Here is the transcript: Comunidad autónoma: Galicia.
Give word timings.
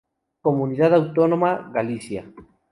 Comunidad 0.41 0.93
autónoma: 0.95 1.69
Galicia. 1.71 2.25